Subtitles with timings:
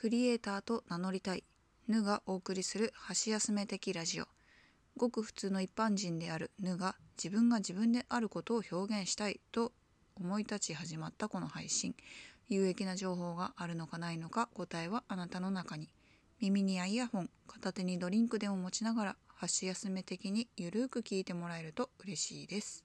[0.00, 1.42] クリエイターと名乗りたい。
[1.88, 4.28] ぬがお送りする箸休め的ラジオ。
[4.96, 6.52] ごく普通の一般人である。
[6.60, 9.72] ぬが自分が自分であることを表現したいと
[10.14, 11.96] 思い立ち始まったこの配信。
[12.48, 15.88] 有益な情報があるのかないのか答えはあなたの中に。
[16.40, 22.84] 耳にはイヤホン片手にドリンクでも持ちながら箸休め的にゆるーく聞いてもらえると嬉しいです。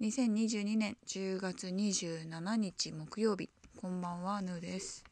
[0.00, 3.50] 2022年10月27日木曜日。
[3.78, 5.11] こんばんはぬです。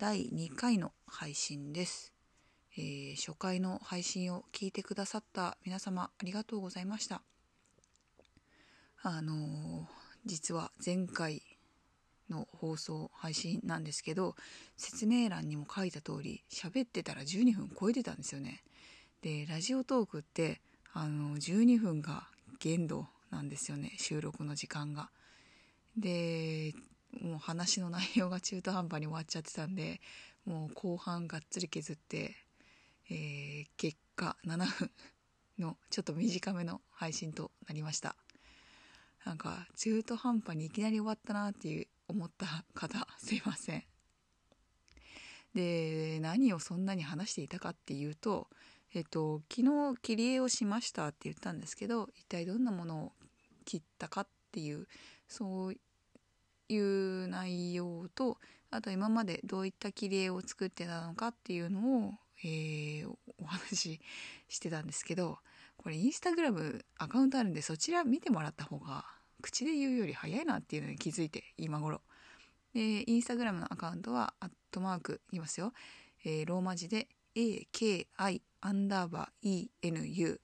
[0.00, 2.14] 第2回の配信です、
[2.74, 7.20] えー初回の配信を聞いてくださった皆様ありがとうございました。
[9.02, 9.84] あのー
[10.24, 11.42] 実は前回
[12.30, 14.36] の放送配信なんですけど
[14.78, 18.62] 説明欄にも書いた通り喋ってたら12分超えてたんですよね。
[19.20, 20.62] でラジオトークって
[20.94, 22.26] あの12分が
[22.58, 25.10] 限度なんですよね収録の時間が。
[25.94, 26.72] で
[27.20, 30.00] もう話の内容が中途半端に終わっちゃってたんで
[30.44, 32.34] もう後半がっつり削って、
[33.10, 34.90] えー結果7分
[35.58, 38.16] のちょっと短めの配信となりました。
[39.24, 43.84] なんか中途半端にいきなり終わったなっていう思った方 すいません。
[45.54, 48.48] で何をそんなに話していたかっていうと
[48.94, 53.12] えっと昨日切り絵をしましたって言ったんですけど一体どんなものを
[53.64, 54.86] 切ったかっていう
[55.28, 55.76] そう
[56.70, 58.38] いう内容と
[58.70, 62.12] あと今までどういった切り絵を作ってたのかっていうのを、
[62.44, 63.10] えー
[63.42, 64.00] お話し
[64.48, 65.38] してたんですけど
[65.78, 69.06] これインスタグラムアカウントあるんでそちら見てもらった方が
[69.40, 72.02] 口で言うより早いなっていうのに気づいて今頃。
[72.74, 75.72] でインスタグラムのアカウントはアットマーク言いますよ、
[76.24, 80.38] えーローマ字で AKI アンダーバー ENU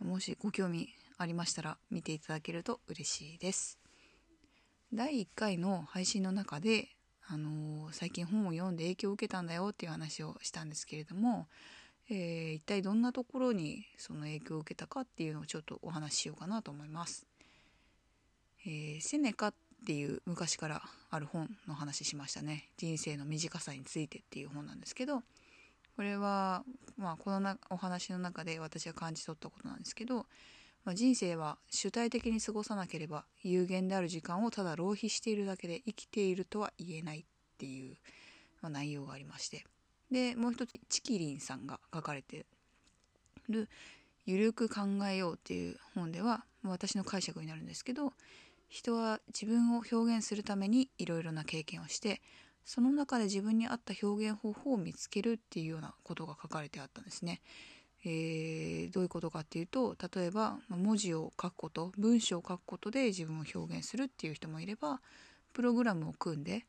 [0.00, 3.85] もしご興味ありましたら見ていただけると嬉しいです。
[4.92, 6.88] 第1回の配信の中で、
[7.28, 11.48] あのー最近本を読んで影響を受けたんだよっていう話をしたんですけれども、
[12.08, 17.26] えー一体どんなところにその影響を受けたかっていうのをちょっとお話ししようかなと思います。
[18.64, 19.54] えーセネカっ
[19.86, 25.22] ていう昔からある本の話しましたね人生の短さについてっていう本なんですけど
[25.96, 26.62] これは、
[26.98, 30.26] まあ、このなお話の中で私が感じ取ったことなんですけど、
[30.86, 37.24] まあ、人生は主体的に過ごさなければ有限である時間をただ浪費しているだけで生きているとは言えないっ
[37.58, 37.96] ていう、
[38.62, 39.64] まあ、内容がありまして
[40.12, 42.46] でもう一つチキリンさんが書かれて
[43.48, 43.68] る
[44.26, 48.12] 「ゆるく考えよう」っていう本ではまあ私の解釈になるんですけど
[48.68, 52.22] 人は自分を表現するためにいろいろな経験をして
[52.64, 57.40] その中で自分に合った表現方法を見つけるっていうようなことが書かれてあったんですね。
[58.08, 65.00] えーどういうことかっていうと例えば文字を書くこと文章を書くことで自分を表現するっていう人もいれば
[65.52, 66.64] プログラムを組んで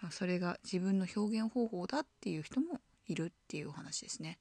[0.00, 4.38] まそれが自分の表現方法だっていう人もいるっていうお話ですね。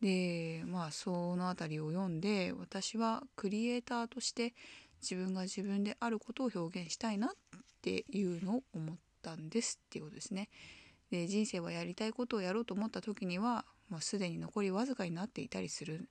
[0.00, 4.54] でまあその辺りを読んで私はクリエイターとして
[5.02, 7.30] 自分が自分であることを表現したいなっ
[7.82, 10.48] ていうのを思ったんですっていうことですね。
[11.10, 16.08] で人生はやりたいことをやろうと思った時には、まあ、すでに残りわずかになっていたりする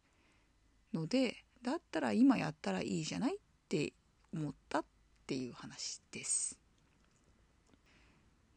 [0.93, 3.93] のでだったら今やったらいいじゃないって
[4.31, 4.85] 思ったっ
[5.25, 6.59] ていう話です。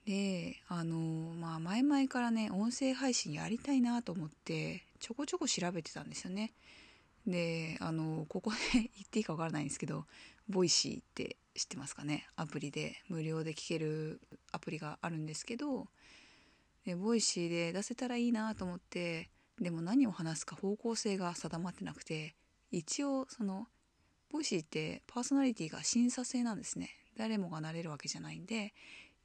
[0.04, 6.52] であのまあ前々からね音声配信やりたいなと思ってちょこちょこ調べてたんですよね。
[7.26, 10.04] であのここで 言っていいかわからないんですけど
[10.50, 12.28] Voicy って知ってますかね？
[12.36, 14.20] アプリで無料で聞ける
[14.52, 15.88] アプリがあるんですけど
[16.84, 19.30] で Voicy で出せたらいいなと思って
[19.60, 22.34] でも何を話すか方向性が定まってなくて
[22.70, 23.68] 一応その
[24.30, 26.90] Voicy ってパーソナリティが審査制なんですね。
[27.16, 28.74] 誰もがなれるわけじゃないんで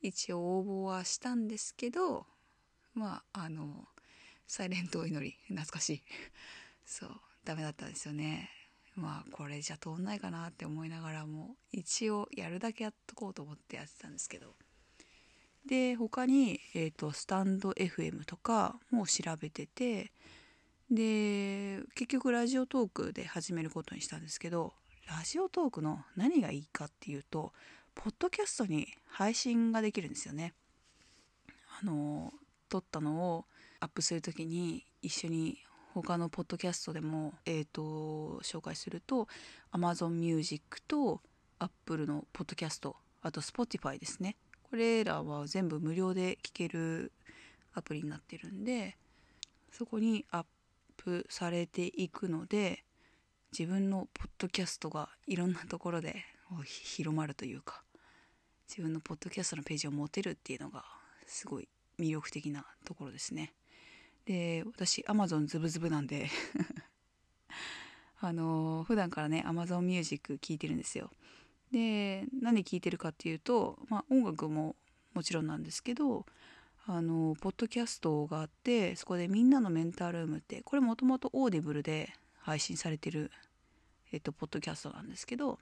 [0.02, 2.28] 一応応募はしたんですけど
[2.94, 3.88] まああの
[4.46, 6.04] サイレントお祈り懐かしい。
[6.86, 8.50] そうダメだったんですよね。
[8.96, 14.56] まあこれじゃ通んないかなって思いながらも一応やるだけやっとこうと思ってやってたんですけど。
[15.70, 20.12] で他に、えー、とスタンド FM とかも調べてて
[20.90, 24.74] で結局ラジオトークで始めることにしたんですけど
[25.08, 27.54] ラジオトークの何がいいかっていうと
[27.94, 30.54] ポッドキャストに配信ができるんですよね。
[31.82, 32.34] あの
[32.68, 33.46] 撮ったのを
[33.80, 35.60] アップする時に一緒に
[35.94, 39.28] 他のポッドキャストでも、えー、と紹介すると
[39.72, 41.22] Amazon Music と
[41.60, 44.36] Apple のポッドキャストあと Spotify ですね
[44.70, 47.12] これらは全部無料で聴ける
[47.74, 48.98] アプリになってるんで
[49.72, 50.46] そこにアッ
[50.98, 52.84] プされていくので
[53.52, 56.24] 自分のポッドキャストがいろんなところで
[56.66, 57.82] 広まるというか
[58.68, 60.84] 自分のポッドキャストのページを持てるっていうのが
[61.26, 61.68] すごい
[62.00, 63.54] 魅力的なところですね。
[64.26, 66.30] で私 Amazon ズブズブなんで
[68.22, 71.12] あの普段からね Amazon Music 聴いてるんですよ。
[71.72, 74.76] で何聴いてるかっていうと、まあ、音楽も
[75.14, 76.26] もちろんなんですけど
[76.88, 83.32] あのポッドキャストがあってそこで「みんなのメンタールーム」ってこれもともと Audible で配信されてる、
[84.12, 85.60] えっと、ポッドキャストなんですけど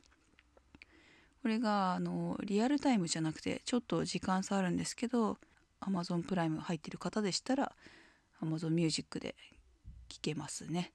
[1.41, 5.37] これがあのリアルタイムじゃなくてちょっと時間差あるんですけど
[5.81, 7.73] Amazon プライム入ってる方でしたら
[8.41, 9.35] Amazon Music で
[10.07, 10.93] 聴けますね。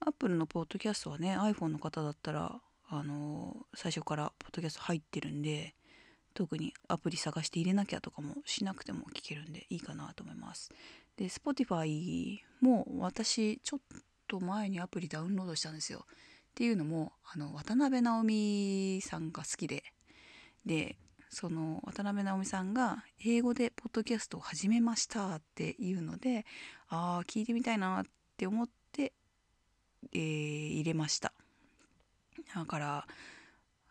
[0.00, 5.74] Apple のポッドキャストはね iPhone の方だったらあの最初からポッドキャスト入ってるんで
[6.34, 10.70] 特にアプリ探して入れなきゃとかもしなくても聞けるんでいいかなと思います。
[11.16, 13.80] で Spotify も私ちょっ
[14.26, 16.06] と前にアプリダウンロードしたんですよ。
[16.08, 19.84] っていうのもあの渡辺直美さんが好きで。
[20.66, 20.96] で
[21.30, 26.46] その渡辺直美さんが英語でポッドキャストを始めましたっていうので
[26.88, 28.04] ああ聞いてみたいなっ
[28.36, 29.12] て思って、
[30.12, 31.32] えー、入れました。
[32.54, 33.06] だから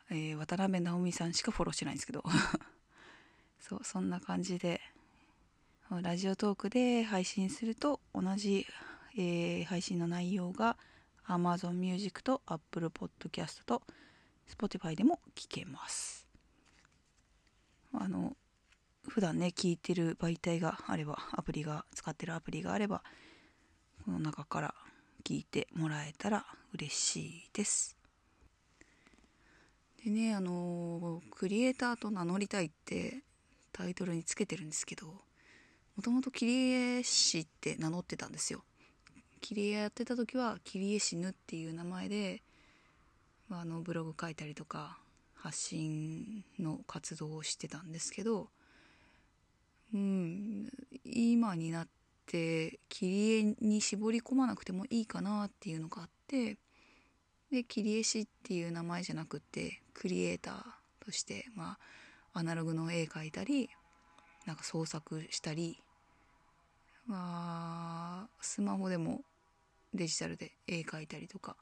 [0.09, 2.23] えー、渡辺直美さんしかフォローしてないんですけど。
[3.59, 4.81] そうそんな感じで
[5.89, 8.67] ラジオトークで配信すると同じ、
[9.15, 10.77] えー、配信の内容が
[11.27, 13.81] Amazon Music と Apple Podcast と
[14.49, 16.27] Spotify でも聞けます。
[17.93, 18.35] あの
[19.07, 23.03] 普段ね聞いてる媒体があればアプリが使ってるアプリがあれば
[24.03, 24.75] この中から
[25.23, 27.15] 聞いてもらえたら嬉し
[27.45, 28.02] いです。
[30.03, 33.23] でねあのクリエイターと名乗りたいって
[33.71, 38.63] タイトルにつけてるんですけどもともと切り絵師って名乗ってたんですよ。
[39.41, 42.41] 切り絵やってた時は切り絵師ぬっていう名前で、
[43.49, 44.97] まあ、あのブログ書いたりとか
[45.35, 48.47] 発信の活動をしてたんですけど
[49.93, 50.69] うん
[51.03, 51.87] 今になっ
[52.25, 56.57] て切り絵に絞り込まなくてもいいかなっていうのがあって
[57.53, 61.77] で切り絵師っていう名前じゃなくってクリエイターとしてま
[62.33, 63.69] あアナログの絵描いたり
[64.47, 65.77] なんか創作したり
[67.05, 69.21] まあスマホでも
[69.93, 71.55] デジタルで絵描いたりとか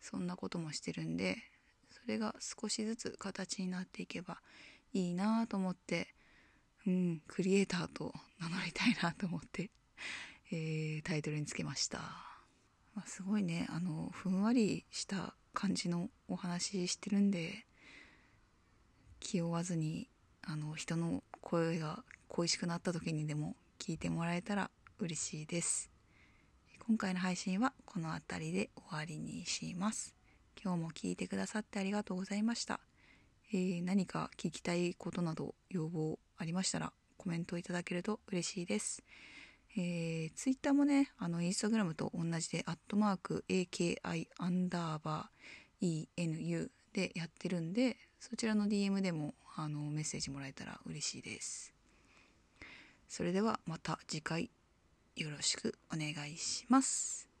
[0.00, 1.38] そんなこともしてるんで
[1.90, 4.38] それが少しずつ形になっていけば
[4.92, 6.14] いいなと思って
[6.86, 9.70] うんクリエイターと名乗りたいなと思って、
[10.52, 12.31] えー、タイトルにつけました。
[12.94, 13.66] まあ、すごいね。
[13.70, 17.66] あのふんわりした感じのお話してるんで
[19.20, 20.08] 気負わずに
[20.42, 25.90] あの人の声が恋しくなった時にでも聞いてもらえたら嬉しいです。
[26.86, 30.14] 今回の配信はこの辺りで終わりにします。
[30.62, 32.78] 今日も聞いてくださってありがとうございました、
[33.52, 39.02] えー、何か聞きたいことなど要望ありましたらコメントいただけると嬉しいです。
[39.76, 51.72] えー、ツイッターもね、あの、インスタグラムと同じで、アットマーク、AKI アンダーバー ENU でやってるんで、そちらの DM でも、あの、メッセージもらえたら嬉しいです。
[53.08, 54.50] それではまた次回
[55.16, 57.31] よろしくお願いします。